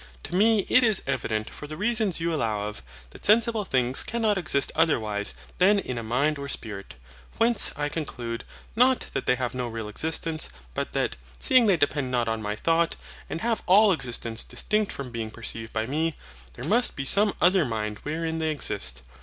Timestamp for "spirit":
6.49-6.95